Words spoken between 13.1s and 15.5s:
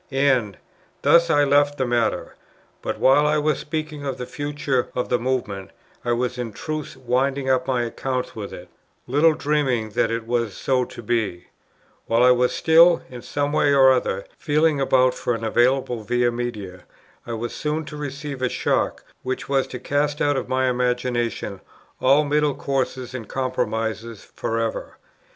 in some way or other, feeling about for an